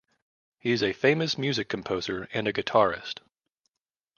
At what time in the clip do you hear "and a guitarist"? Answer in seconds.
2.33-3.19